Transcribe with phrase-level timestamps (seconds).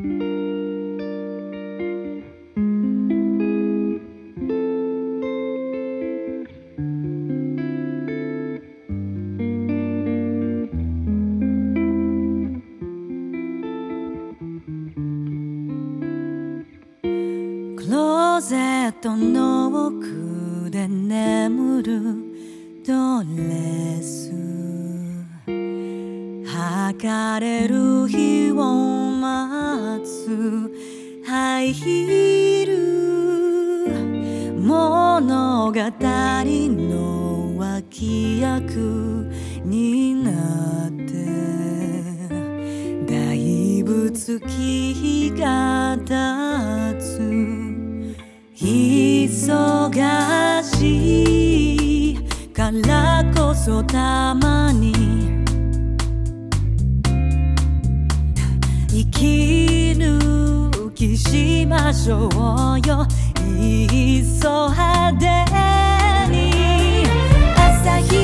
[0.00, 0.04] ク
[17.90, 22.00] ローゼットの奥で眠る
[22.86, 24.47] ドレス
[26.88, 30.72] 剥がれる日を待つ。
[31.26, 32.78] ハイヒール
[34.58, 39.30] 物語の脇役
[39.66, 41.12] になって。
[43.06, 47.20] だいぶ月が経つ。
[48.56, 52.16] 忙しい
[52.54, 55.28] からこそたまに
[59.18, 63.04] 息抜きしましょうよ。
[63.60, 65.26] いっそ派手
[66.30, 67.04] に。
[67.56, 68.17] 朝日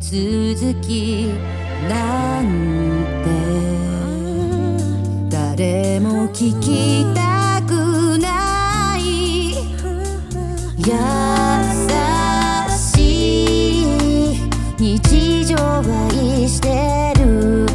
[0.00, 1.28] 続き
[1.88, 2.44] なん
[3.24, 3.28] て。
[5.30, 9.00] 誰も聞きたくない。
[10.78, 10.84] 優
[12.70, 14.38] しい
[14.78, 17.66] 日常は愛してる。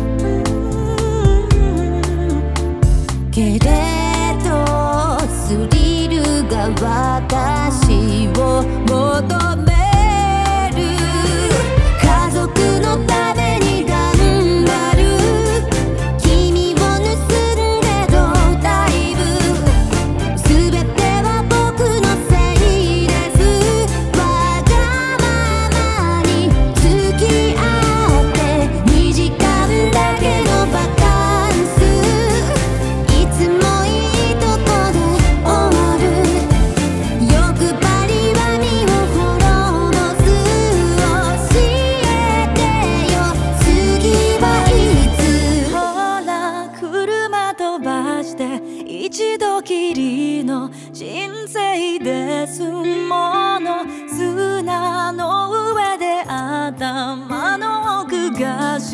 [3.31, 3.69] けれ
[4.44, 4.50] ど
[5.28, 7.83] スリルが私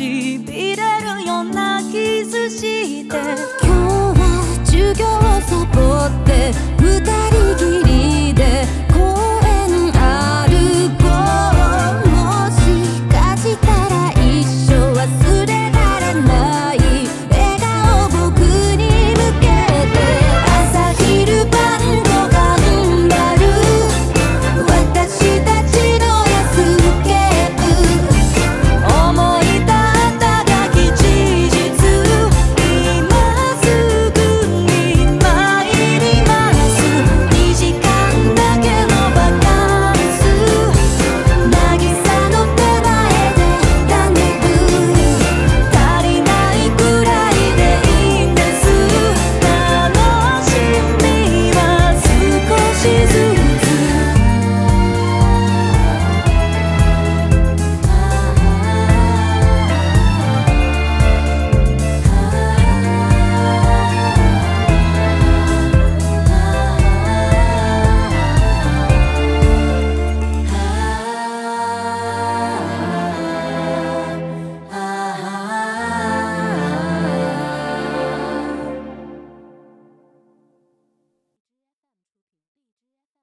[0.00, 3.59] しびれるようなキスして